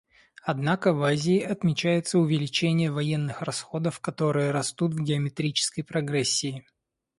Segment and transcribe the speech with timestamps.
[0.41, 6.65] Однако в Азии отмечается увеличение военных расходов, которые растут в геометрической прогрессии.